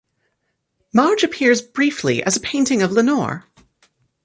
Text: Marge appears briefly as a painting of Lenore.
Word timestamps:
Marge 0.95 1.21
appears 1.23 1.61
briefly 1.61 2.23
as 2.23 2.35
a 2.35 2.39
painting 2.39 2.81
of 2.81 2.91
Lenore. 2.91 3.45